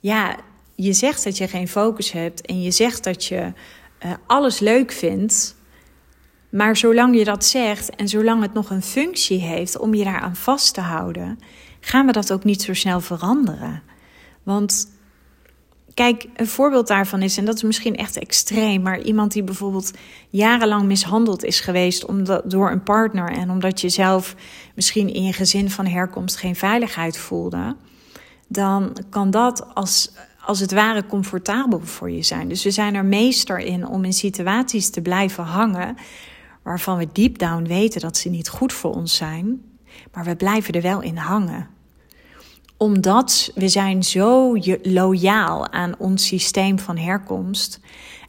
ja, 0.00 0.36
je 0.74 0.92
zegt 0.92 1.24
dat 1.24 1.36
je 1.36 1.48
geen 1.48 1.68
focus 1.68 2.12
hebt 2.12 2.46
en 2.46 2.62
je 2.62 2.70
zegt 2.70 3.04
dat 3.04 3.24
je 3.24 3.52
uh, 4.04 4.12
alles 4.26 4.58
leuk 4.58 4.92
vindt. 4.92 5.56
Maar 6.48 6.76
zolang 6.76 7.16
je 7.16 7.24
dat 7.24 7.44
zegt 7.44 7.90
en 7.90 8.08
zolang 8.08 8.42
het 8.42 8.52
nog 8.52 8.70
een 8.70 8.82
functie 8.82 9.40
heeft 9.40 9.78
om 9.78 9.94
je 9.94 10.04
daaraan 10.04 10.36
vast 10.36 10.74
te 10.74 10.80
houden, 10.80 11.38
gaan 11.80 12.06
we 12.06 12.12
dat 12.12 12.32
ook 12.32 12.44
niet 12.44 12.62
zo 12.62 12.74
snel 12.74 13.00
veranderen. 13.00 13.82
Want 14.42 14.95
Kijk, 15.96 16.26
een 16.34 16.46
voorbeeld 16.46 16.86
daarvan 16.86 17.22
is, 17.22 17.36
en 17.36 17.44
dat 17.44 17.54
is 17.54 17.62
misschien 17.62 17.96
echt 17.96 18.18
extreem, 18.18 18.82
maar 18.82 19.00
iemand 19.00 19.32
die 19.32 19.42
bijvoorbeeld 19.42 19.90
jarenlang 20.28 20.84
mishandeld 20.84 21.44
is 21.44 21.60
geweest 21.60 22.04
omdat, 22.04 22.50
door 22.50 22.70
een 22.70 22.82
partner 22.82 23.30
en 23.30 23.50
omdat 23.50 23.80
je 23.80 23.88
zelf 23.88 24.34
misschien 24.74 25.12
in 25.14 25.22
je 25.22 25.32
gezin 25.32 25.70
van 25.70 25.86
herkomst 25.86 26.36
geen 26.36 26.56
veiligheid 26.56 27.18
voelde, 27.18 27.76
dan 28.48 28.96
kan 29.10 29.30
dat 29.30 29.74
als, 29.74 30.12
als 30.44 30.60
het 30.60 30.72
ware 30.72 31.06
comfortabel 31.06 31.80
voor 31.80 32.10
je 32.10 32.22
zijn. 32.22 32.48
Dus 32.48 32.64
we 32.64 32.70
zijn 32.70 32.94
er 32.94 33.04
meester 33.04 33.58
in 33.58 33.86
om 33.86 34.04
in 34.04 34.12
situaties 34.12 34.90
te 34.90 35.02
blijven 35.02 35.44
hangen 35.44 35.96
waarvan 36.62 36.98
we 36.98 37.08
deep 37.12 37.38
down 37.38 37.66
weten 37.66 38.00
dat 38.00 38.16
ze 38.16 38.28
niet 38.28 38.48
goed 38.48 38.72
voor 38.72 38.94
ons 38.94 39.16
zijn, 39.16 39.62
maar 40.12 40.24
we 40.24 40.36
blijven 40.36 40.74
er 40.74 40.82
wel 40.82 41.00
in 41.00 41.16
hangen 41.16 41.74
omdat 42.76 43.50
we 43.54 43.68
zijn 43.68 44.02
zo 44.02 44.56
loyaal 44.82 45.72
aan 45.72 45.94
ons 45.98 46.26
systeem 46.26 46.78
van 46.78 46.96
herkomst. 46.96 47.80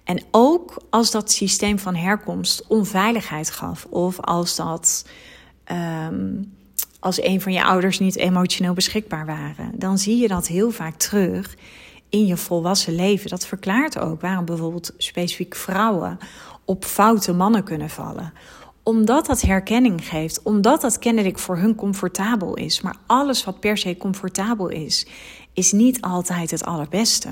En 0.04 0.24
ook 0.32 0.82
als 0.90 1.12
dat 1.12 1.32
systeem 1.32 1.80
van 1.80 1.96
herkomst 1.96 2.68
onveiligheid 2.68 3.52
gaf. 3.52 3.86
Of 3.90 4.20
als 4.22 4.56
dat. 4.56 5.06
Um, 6.08 6.56
als 7.00 7.22
een 7.22 7.42
van 7.42 7.54
je 7.54 7.64
ouders 7.64 8.00
niet 8.00 8.16
emotioneel 8.16 8.74
beschikbaar 8.74 9.26
waren. 9.26 9.72
Dan 9.76 9.98
zie 9.98 10.18
je 10.18 10.28
dat 10.28 10.48
heel 10.48 10.72
vaak 10.72 10.96
terug 10.96 11.56
in 12.10 12.26
je 12.26 12.38
volwassen 12.38 12.96
leven. 12.96 13.30
Dat 13.30 13.48
verklaart 13.48 14.00
ook 14.00 14.22
waarom 14.22 14.46
bijvoorbeeld 14.46 14.94
specifiek 14.98 15.56
vrouwen 15.56 16.18
op 16.66 16.86
foute 16.86 17.34
mannen 17.34 17.64
kunnen 17.64 17.90
vallen 17.90 18.34
omdat 18.88 19.26
dat 19.26 19.42
herkenning 19.42 20.08
geeft, 20.08 20.44
omdat 20.44 20.82
dat 20.82 21.00
kennelijk 21.00 21.40
voor 21.40 21.58
hun 21.58 21.76
comfortabel 21.76 22.54
is. 22.54 22.82
Maar 22.82 22.96
alles 23.06 23.44
wat 23.44 23.60
per 23.60 23.78
se 23.78 23.98
comfortabel 23.98 24.68
is, 24.68 25.08
is 25.54 25.72
niet 25.72 26.02
altijd 26.02 26.52
het 26.52 26.66
allerbeste. 26.66 27.30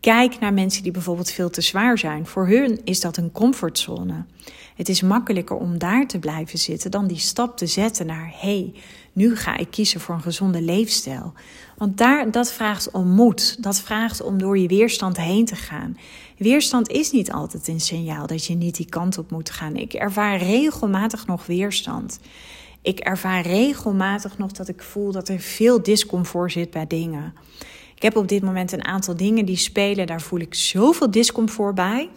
Kijk 0.00 0.38
naar 0.38 0.52
mensen 0.52 0.82
die 0.82 0.92
bijvoorbeeld 0.92 1.30
veel 1.30 1.50
te 1.50 1.60
zwaar 1.60 1.98
zijn. 1.98 2.26
Voor 2.26 2.46
hun 2.48 2.80
is 2.84 3.00
dat 3.00 3.16
een 3.16 3.32
comfortzone. 3.32 4.24
Het 4.76 4.88
is 4.88 5.02
makkelijker 5.02 5.56
om 5.56 5.78
daar 5.78 6.06
te 6.06 6.18
blijven 6.18 6.58
zitten 6.58 6.90
dan 6.90 7.06
die 7.06 7.18
stap 7.18 7.56
te 7.56 7.66
zetten 7.66 8.06
naar: 8.06 8.32
hé, 8.34 8.58
hey, 8.58 8.74
nu 9.12 9.36
ga 9.36 9.56
ik 9.56 9.70
kiezen 9.70 10.00
voor 10.00 10.14
een 10.14 10.22
gezonde 10.22 10.62
leefstijl. 10.62 11.32
Want 11.76 11.98
daar, 11.98 12.30
dat 12.30 12.52
vraagt 12.52 12.90
om 12.90 13.08
moed. 13.08 13.62
Dat 13.62 13.80
vraagt 13.80 14.22
om 14.22 14.38
door 14.38 14.58
je 14.58 14.68
weerstand 14.68 15.16
heen 15.16 15.44
te 15.44 15.56
gaan. 15.56 15.96
Weerstand 16.36 16.88
is 16.88 17.10
niet 17.10 17.32
altijd 17.32 17.68
een 17.68 17.80
signaal 17.80 18.26
dat 18.26 18.44
je 18.46 18.54
niet 18.54 18.76
die 18.76 18.88
kant 18.88 19.18
op 19.18 19.30
moet 19.30 19.50
gaan. 19.50 19.76
Ik 19.76 19.92
ervaar 19.92 20.38
regelmatig 20.38 21.26
nog 21.26 21.46
weerstand. 21.46 22.20
Ik 22.82 22.98
ervaar 22.98 23.42
regelmatig 23.42 24.38
nog 24.38 24.52
dat 24.52 24.68
ik 24.68 24.82
voel 24.82 25.12
dat 25.12 25.28
er 25.28 25.40
veel 25.40 25.82
discomfort 25.82 26.52
zit 26.52 26.70
bij 26.70 26.86
dingen. 26.86 27.34
Ik 28.00 28.06
heb 28.06 28.16
op 28.16 28.28
dit 28.28 28.42
moment 28.42 28.72
een 28.72 28.84
aantal 28.84 29.16
dingen 29.16 29.44
die 29.44 29.56
spelen, 29.56 30.06
daar 30.06 30.20
voel 30.20 30.40
ik 30.40 30.54
zoveel 30.54 31.10
discomfort 31.10 31.74
bij. 31.74 32.10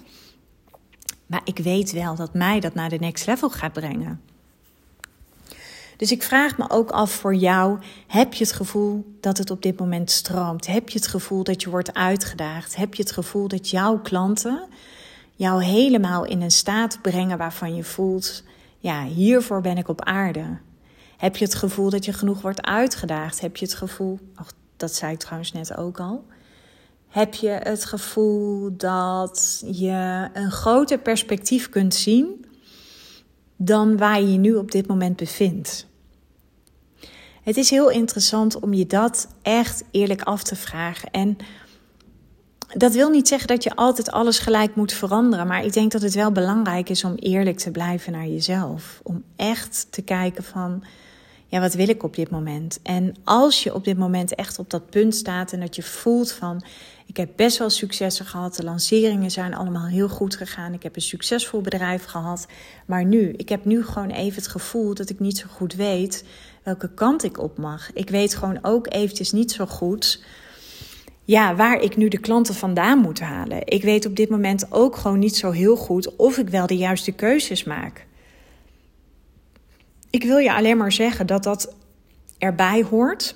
Maar 1.25 1.41
ik 1.43 1.57
weet 1.57 1.91
wel 1.91 2.15
dat 2.15 2.33
mij 2.33 2.59
dat 2.59 2.73
naar 2.73 2.89
de 2.89 2.97
next 2.99 3.25
level 3.27 3.49
gaat 3.49 3.73
brengen. 3.73 4.21
Dus 5.97 6.11
ik 6.11 6.23
vraag 6.23 6.57
me 6.57 6.69
ook 6.69 6.91
af 6.91 7.11
voor 7.11 7.35
jou: 7.35 7.79
heb 8.07 8.33
je 8.33 8.43
het 8.43 8.53
gevoel 8.53 9.17
dat 9.19 9.37
het 9.37 9.51
op 9.51 9.61
dit 9.61 9.79
moment 9.79 10.11
stroomt? 10.11 10.67
Heb 10.67 10.89
je 10.89 10.99
het 10.99 11.07
gevoel 11.07 11.43
dat 11.43 11.61
je 11.61 11.69
wordt 11.69 11.93
uitgedaagd? 11.93 12.75
Heb 12.75 12.93
je 12.93 13.03
het 13.03 13.11
gevoel 13.11 13.47
dat 13.47 13.69
jouw 13.69 13.99
klanten 13.99 14.67
jou 15.35 15.63
helemaal 15.63 16.25
in 16.25 16.41
een 16.41 16.51
staat 16.51 16.99
brengen 17.01 17.37
waarvan 17.37 17.75
je 17.75 17.83
voelt: 17.83 18.43
ja, 18.77 19.05
hiervoor 19.05 19.61
ben 19.61 19.77
ik 19.77 19.87
op 19.87 20.01
aarde? 20.01 20.57
Heb 21.17 21.37
je 21.37 21.45
het 21.45 21.55
gevoel 21.55 21.89
dat 21.89 22.05
je 22.05 22.13
genoeg 22.13 22.41
wordt 22.41 22.61
uitgedaagd? 22.61 23.39
Heb 23.39 23.57
je 23.57 23.65
het 23.65 23.75
gevoel, 23.75 24.19
dat 24.83 24.95
zei 24.95 25.13
ik 25.13 25.19
trouwens 25.19 25.51
net 25.51 25.77
ook 25.77 25.99
al. 25.99 26.25
Heb 27.07 27.33
je 27.33 27.49
het 27.49 27.85
gevoel 27.85 28.77
dat 28.77 29.63
je 29.65 30.29
een 30.33 30.51
groter 30.51 30.99
perspectief 30.99 31.69
kunt 31.69 31.95
zien 31.95 32.45
dan 33.55 33.97
waar 33.97 34.21
je 34.21 34.31
je 34.31 34.37
nu 34.37 34.55
op 34.55 34.71
dit 34.71 34.87
moment 34.87 35.15
bevindt? 35.15 35.87
Het 37.43 37.57
is 37.57 37.69
heel 37.69 37.89
interessant 37.89 38.59
om 38.59 38.73
je 38.73 38.87
dat 38.87 39.27
echt 39.41 39.83
eerlijk 39.91 40.21
af 40.21 40.43
te 40.43 40.55
vragen. 40.55 41.11
En 41.11 41.37
dat 42.73 42.93
wil 42.93 43.09
niet 43.09 43.27
zeggen 43.27 43.47
dat 43.47 43.63
je 43.63 43.75
altijd 43.75 44.11
alles 44.11 44.39
gelijk 44.39 44.75
moet 44.75 44.93
veranderen. 44.93 45.47
Maar 45.47 45.65
ik 45.65 45.73
denk 45.73 45.91
dat 45.91 46.01
het 46.01 46.13
wel 46.13 46.31
belangrijk 46.31 46.89
is 46.89 47.03
om 47.03 47.15
eerlijk 47.15 47.57
te 47.57 47.71
blijven 47.71 48.11
naar 48.11 48.27
jezelf. 48.27 48.99
Om 49.03 49.23
echt 49.35 49.87
te 49.89 50.01
kijken 50.01 50.43
van, 50.43 50.83
ja, 51.53 51.59
wat 51.59 51.73
wil 51.73 51.89
ik 51.89 52.03
op 52.03 52.15
dit 52.15 52.29
moment? 52.29 52.79
En 52.83 53.15
als 53.23 53.63
je 53.63 53.73
op 53.73 53.83
dit 53.83 53.97
moment 53.97 54.35
echt 54.35 54.59
op 54.59 54.69
dat 54.69 54.89
punt 54.89 55.15
staat 55.15 55.53
en 55.53 55.59
dat 55.59 55.75
je 55.75 55.83
voelt 55.83 56.31
van, 56.31 56.63
ik 57.05 57.17
heb 57.17 57.29
best 57.35 57.57
wel 57.57 57.69
successen 57.69 58.25
gehad. 58.25 58.55
De 58.55 58.63
lanceringen 58.63 59.31
zijn 59.31 59.53
allemaal 59.53 59.85
heel 59.85 60.09
goed 60.09 60.35
gegaan. 60.35 60.73
Ik 60.73 60.83
heb 60.83 60.95
een 60.95 61.01
succesvol 61.01 61.61
bedrijf 61.61 62.05
gehad. 62.05 62.47
Maar 62.85 63.05
nu, 63.05 63.33
ik 63.37 63.49
heb 63.49 63.65
nu 63.65 63.83
gewoon 63.83 64.09
even 64.09 64.35
het 64.35 64.51
gevoel 64.51 64.93
dat 64.93 65.09
ik 65.09 65.19
niet 65.19 65.37
zo 65.37 65.45
goed 65.49 65.73
weet 65.73 66.25
welke 66.63 66.93
kant 66.93 67.23
ik 67.23 67.39
op 67.39 67.57
mag. 67.57 67.93
Ik 67.93 68.09
weet 68.09 68.35
gewoon 68.35 68.59
ook 68.61 68.93
eventjes 68.93 69.31
niet 69.31 69.51
zo 69.51 69.65
goed 69.65 70.23
ja, 71.23 71.55
waar 71.55 71.81
ik 71.81 71.97
nu 71.97 72.07
de 72.07 72.19
klanten 72.19 72.55
vandaan 72.55 72.99
moet 72.99 73.19
halen. 73.19 73.61
Ik 73.65 73.83
weet 73.83 74.05
op 74.05 74.15
dit 74.15 74.29
moment 74.29 74.71
ook 74.71 74.95
gewoon 74.95 75.19
niet 75.19 75.35
zo 75.35 75.51
heel 75.51 75.75
goed 75.75 76.15
of 76.15 76.37
ik 76.37 76.49
wel 76.49 76.67
de 76.67 76.77
juiste 76.77 77.11
keuzes 77.11 77.63
maak. 77.63 78.05
Ik 80.13 80.23
wil 80.23 80.37
je 80.37 80.53
alleen 80.53 80.77
maar 80.77 80.91
zeggen 80.91 81.27
dat 81.27 81.43
dat 81.43 81.75
erbij 82.37 82.83
hoort. 82.83 83.35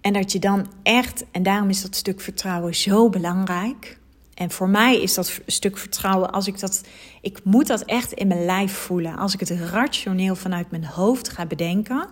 En 0.00 0.12
dat 0.12 0.32
je 0.32 0.38
dan 0.38 0.66
echt, 0.82 1.24
en 1.30 1.42
daarom 1.42 1.68
is 1.68 1.82
dat 1.82 1.96
stuk 1.96 2.20
vertrouwen 2.20 2.74
zo 2.74 3.08
belangrijk. 3.08 3.98
En 4.34 4.50
voor 4.50 4.68
mij 4.68 5.02
is 5.02 5.14
dat 5.14 5.40
stuk 5.46 5.78
vertrouwen, 5.78 6.30
als 6.30 6.46
ik 6.46 6.60
dat, 6.60 6.82
ik 7.20 7.44
moet 7.44 7.66
dat 7.66 7.82
echt 7.84 8.12
in 8.12 8.26
mijn 8.26 8.44
lijf 8.44 8.72
voelen. 8.72 9.16
Als 9.16 9.34
ik 9.34 9.40
het 9.40 9.50
rationeel 9.50 10.34
vanuit 10.34 10.70
mijn 10.70 10.84
hoofd 10.84 11.28
ga 11.28 11.46
bedenken, 11.46 12.08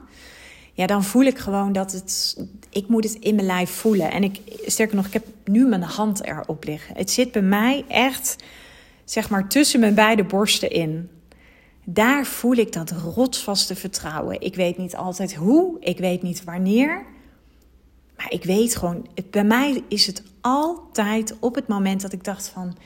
ja, 0.72 0.86
dan 0.86 1.04
voel 1.04 1.24
ik 1.24 1.38
gewoon 1.38 1.72
dat 1.72 1.92
het, 1.92 2.36
ik 2.70 2.88
moet 2.88 3.04
het 3.04 3.14
in 3.14 3.34
mijn 3.34 3.46
lijf 3.46 3.70
voelen. 3.70 4.10
En 4.10 4.22
ik, 4.22 4.40
sterker 4.66 4.96
nog, 4.96 5.06
ik 5.06 5.12
heb 5.12 5.26
nu 5.44 5.66
mijn 5.66 5.82
hand 5.82 6.24
erop 6.24 6.64
liggen. 6.64 6.96
Het 6.96 7.10
zit 7.10 7.32
bij 7.32 7.42
mij 7.42 7.84
echt, 7.88 8.36
zeg 9.04 9.30
maar, 9.30 9.48
tussen 9.48 9.80
mijn 9.80 9.94
beide 9.94 10.24
borsten 10.24 10.70
in. 10.70 11.10
Daar 11.92 12.26
voel 12.26 12.52
ik 12.52 12.72
dat 12.72 12.90
rotsvaste 12.90 13.74
vertrouwen. 13.74 14.40
Ik 14.40 14.54
weet 14.54 14.78
niet 14.78 14.96
altijd 14.96 15.34
hoe, 15.34 15.76
ik 15.80 15.98
weet 15.98 16.22
niet 16.22 16.44
wanneer. 16.44 17.04
Maar 18.16 18.32
ik 18.32 18.44
weet 18.44 18.76
gewoon, 18.76 19.06
bij 19.30 19.44
mij 19.44 19.82
is 19.88 20.06
het 20.06 20.22
altijd 20.40 21.36
op 21.40 21.54
het 21.54 21.68
moment 21.68 22.00
dat 22.00 22.12
ik 22.12 22.24
dacht 22.24 22.48
van... 22.48 22.76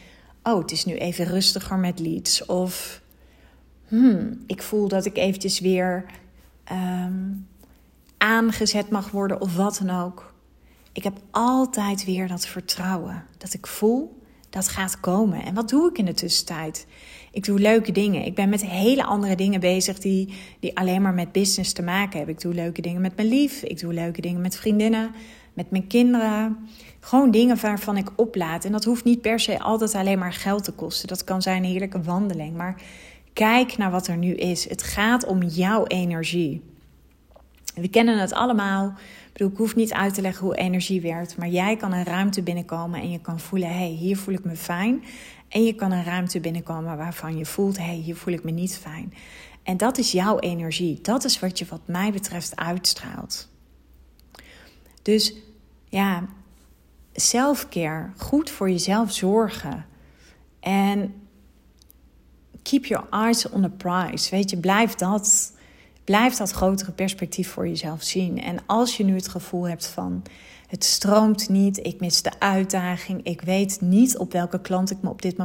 oh, 0.43 0.59
het 0.59 0.71
is 0.71 0.85
nu 0.85 0.95
even 0.95 1.25
rustiger 1.25 1.79
met 1.79 1.99
leads. 1.99 2.47
Of 2.47 3.01
hmm, 3.89 4.43
ik 4.47 4.63
voel 4.63 4.89
dat 4.89 5.05
ik 5.05 5.17
eventjes 5.17 5.61
weer 5.61 6.05
ehm, 6.65 7.33
aangezet 8.19 8.91
mag 8.91 9.11
worden 9.11 9.41
of 9.41 9.57
wat 9.57 9.81
dan 9.85 10.01
ook. 10.03 10.35
Ik 10.93 11.03
heb 11.03 11.17
altijd 11.31 12.05
weer 12.05 12.29
dat 12.29 12.47
vertrouwen. 12.47 13.25
Dat 13.39 13.55
ik 13.55 13.67
voel, 13.67 14.23
dat 14.55 14.69
gaat 14.69 15.01
komen. 15.01 15.45
En 15.45 15.55
wat 15.55 15.69
doe 15.69 15.91
ik 15.91 15.99
in 15.99 16.05
de 16.05 16.15
tussentijd? 16.15 16.87
Ik 17.33 17.45
doe 17.45 17.59
leuke 17.59 17.93
dingen. 17.93 18.25
Ik 18.25 18.35
ben 18.35 18.49
met 18.49 18.67
hele 18.67 19.05
andere 19.05 19.35
dingen 19.35 19.61
bezig 19.61 19.99
die, 19.99 20.35
die 20.61 20.77
alleen 20.77 21.03
maar 21.03 21.15
met 21.15 21.33
business 21.33 21.73
te 21.73 21.83
maken 21.83 22.17
hebben. 22.17 22.35
Ik 22.35 22.41
doe 22.41 22.55
leuke 22.55 22.81
dingen 22.81 23.01
met 23.01 23.17
mijn 23.17 23.29
lief. 23.29 23.63
Ik 23.63 23.81
doe 23.81 23.93
leuke 23.93 24.21
dingen 24.21 24.41
met 24.41 24.57
vriendinnen, 24.57 25.11
met 25.55 25.71
mijn 25.71 25.87
kinderen. 25.87 26.57
Gewoon 27.01 27.31
dingen 27.31 27.61
waarvan 27.61 27.97
ik 27.97 28.11
oplaad. 28.17 28.65
En 28.65 28.73
dat 28.73 28.85
hoeft 28.85 29.05
niet 29.05 29.21
per 29.21 29.41
se 29.41 29.59
altijd 29.59 29.95
alleen 29.95 30.19
maar 30.19 30.33
geld 30.33 30.65
te 30.65 30.73
kosten. 30.73 31.09
Dat 31.09 31.25
kan 31.25 31.43
zijn 31.43 31.63
een 31.63 31.71
heerlijke 31.71 32.03
wandeling. 32.03 32.57
Maar 32.57 32.83
Kijk 33.35 33.77
naar 33.77 33.91
wat 33.91 34.07
er 34.07 34.17
nu 34.17 34.35
is. 34.35 34.69
Het 34.69 34.83
gaat 34.83 35.27
om 35.27 35.43
jouw 35.43 35.87
energie. 35.87 36.63
We 37.75 37.89
kennen 37.89 38.19
het 38.19 38.33
allemaal. 38.33 38.95
Bedoel, 39.35 39.51
ik 39.51 39.57
hoef 39.57 39.75
niet 39.75 39.93
uit 39.93 40.15
te 40.15 40.21
leggen 40.21 40.45
hoe 40.45 40.57
energie 40.57 41.01
werkt. 41.01 41.37
Maar 41.37 41.49
jij 41.49 41.77
kan 41.77 41.93
een 41.93 42.05
ruimte 42.05 42.43
binnenkomen 42.43 43.01
en 43.01 43.11
je 43.11 43.21
kan 43.21 43.41
voelen: 43.41 43.69
hé, 43.69 43.75
hey, 43.75 43.89
hier 43.89 44.17
voel 44.17 44.35
ik 44.35 44.45
me 44.45 44.57
fijn. 44.57 45.05
En 45.49 45.65
je 45.65 45.75
kan 45.75 45.93
een 45.93 46.05
ruimte 46.05 46.41
binnenkomen 46.41 46.97
waarvan 46.97 47.37
je 47.37 47.47
voelt: 47.47 47.77
hé, 47.77 47.85
hey, 47.85 47.95
hier 47.95 48.17
voel 48.17 48.35
ik 48.35 48.45
me 48.45 48.51
niet 48.51 48.77
fijn. 48.77 49.15
En 49.63 49.77
dat 49.77 49.99
is 49.99 50.13
jouw 50.13 50.39
energie. 50.39 51.01
Dat 51.01 51.25
is 51.25 51.41
wat 51.41 51.59
je, 51.59 51.67
wat 51.69 51.81
mij 51.87 52.13
betreft, 52.13 52.57
uitstraalt. 52.57 53.49
Dus 55.03 55.35
ja, 55.89 56.29
selfcare, 57.13 58.11
goed 58.17 58.51
voor 58.51 58.71
jezelf 58.71 59.13
zorgen. 59.13 59.87
En 60.61 61.15
keep 62.63 62.85
your 62.85 63.07
eyes 63.11 63.49
on 63.49 63.63
the 63.63 63.71
prize. 63.71 64.31
Weet 64.31 64.51
je, 64.51 64.57
blijf 64.57 64.95
dat, 64.95 65.53
blijf 66.05 66.37
dat 66.37 66.51
grotere 66.51 66.93
perspectief 66.93 67.49
voor 67.49 67.69
jezelf 67.69 68.03
zien. 68.03 68.41
En 68.41 68.59
als 68.67 68.97
je 68.97 69.05
nu 69.05 69.15
het 69.15 69.29
gevoel 69.29 69.69
hebt 69.69 69.87
van 69.87 70.23
het 70.67 70.85
stroomt 70.85 71.49
niet, 71.49 71.87
ik 71.87 72.01
mis 72.01 72.23
de 72.23 72.33
uitdaging, 72.39 73.21
ik 73.23 73.41
weet 73.41 73.81
niet 73.81 74.19
op 74.19 74.33
welke 74.33 74.61
klant 74.61 74.91
ik 74.91 75.03
me 75.03 75.09
op 75.09 75.23
dit 75.23 75.37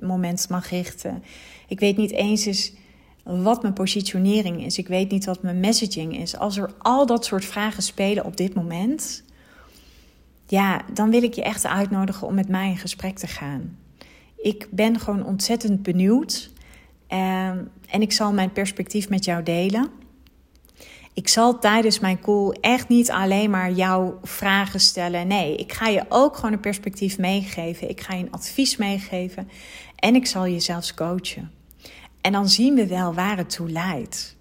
moment 0.00 0.48
mag 0.48 0.70
richten. 0.70 1.22
Ik 1.68 1.80
weet 1.80 1.96
niet 1.96 2.10
eens 2.10 2.72
wat 3.24 3.62
mijn 3.62 3.74
positionering 3.74 4.64
is. 4.64 4.78
Ik 4.78 4.88
weet 4.88 5.10
niet 5.10 5.24
wat 5.24 5.42
mijn 5.42 5.60
messaging 5.60 6.18
is. 6.18 6.36
Als 6.36 6.56
er 6.56 6.70
al 6.78 7.06
dat 7.06 7.24
soort 7.24 7.44
vragen 7.44 7.82
spelen 7.82 8.24
op 8.24 8.36
dit 8.36 8.54
moment, 8.54 9.22
ja, 10.46 10.82
dan 10.92 11.10
wil 11.10 11.22
ik 11.22 11.34
je 11.34 11.42
echt 11.42 11.66
uitnodigen 11.66 12.26
om 12.26 12.34
met 12.34 12.48
mij 12.48 12.68
in 12.68 12.76
gesprek 12.76 13.18
te 13.18 13.26
gaan. 13.26 13.78
Ik 14.36 14.68
ben 14.70 15.00
gewoon 15.00 15.24
ontzettend 15.24 15.82
benieuwd 15.82 16.50
Ehm, 17.12 17.58
en 17.88 18.02
ik 18.02 18.12
zal 18.12 18.32
mijn 18.32 18.52
perspectief 18.52 19.08
met 19.08 19.24
jou 19.24 19.42
delen. 19.42 19.90
Ik 21.14 21.28
zal 21.28 21.58
tijdens 21.58 21.98
mijn 21.98 22.20
call 22.20 22.56
echt 22.60 22.88
niet 22.88 23.10
alleen 23.10 23.50
maar 23.50 23.72
jouw 23.72 24.18
vragen 24.22 24.80
stellen. 24.80 25.26
Nee, 25.26 25.56
ik 25.56 25.72
ga 25.72 25.86
je 25.86 26.04
ook 26.08 26.36
gewoon 26.36 26.52
een 26.52 26.60
perspectief 26.60 27.18
meegeven. 27.18 27.88
Ik 27.88 28.00
ga 28.00 28.14
je 28.14 28.22
een 28.22 28.32
advies 28.32 28.76
meegeven. 28.76 29.48
En 29.96 30.14
ik 30.14 30.26
zal 30.26 30.44
je 30.44 30.60
zelfs 30.60 30.94
coachen. 30.94 31.50
En 32.20 32.32
dan 32.32 32.48
zien 32.48 32.74
we 32.74 32.86
wel 32.86 33.14
waar 33.14 33.36
het 33.36 33.50
toe 33.50 33.70
leidt. 33.70 34.36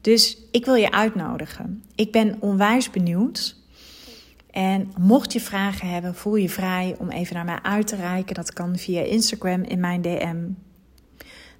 Dus 0.00 0.38
ik 0.50 0.64
wil 0.64 0.74
je 0.74 0.90
uitnodigen. 0.90 1.84
Ik 1.94 2.12
ben 2.12 2.36
onwijs 2.40 2.90
benieuwd. 2.90 3.56
En 4.50 4.92
mocht 4.98 5.32
je 5.32 5.40
vragen 5.40 5.88
hebben, 5.88 6.14
voel 6.14 6.36
je 6.36 6.48
vrij 6.48 6.94
om 6.98 7.10
even 7.10 7.34
naar 7.34 7.44
mij 7.44 7.62
uit 7.62 7.86
te 7.86 7.96
reiken. 7.96 8.34
Dat 8.34 8.52
kan 8.52 8.76
via 8.76 9.02
Instagram 9.02 9.62
in 9.62 9.80
mijn 9.80 10.02
DM. 10.02 10.48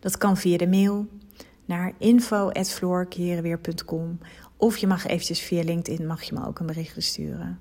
Dat 0.00 0.18
kan 0.18 0.36
via 0.36 0.56
de 0.56 0.68
mail 0.68 1.06
naar 1.66 1.92
info.floorkerenweer.com 1.98 4.18
of 4.56 4.76
je 4.76 4.86
mag 4.86 5.06
eventjes 5.06 5.40
via 5.40 5.62
LinkedIn 5.62 6.06
mag 6.06 6.22
je 6.22 6.34
me 6.34 6.46
ook 6.46 6.58
een 6.58 6.66
bericht 6.66 7.02
sturen. 7.02 7.60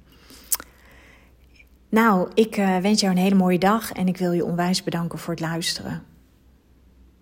Nou, 1.89 2.29
ik 2.33 2.57
uh, 2.57 2.77
wens 2.77 3.01
jou 3.01 3.15
een 3.15 3.21
hele 3.21 3.35
mooie 3.35 3.59
dag 3.59 3.91
en 3.91 4.07
ik 4.07 4.17
wil 4.17 4.31
je 4.31 4.45
onwijs 4.45 4.83
bedanken 4.83 5.19
voor 5.19 5.33
het 5.33 5.43
luisteren. 5.43 6.14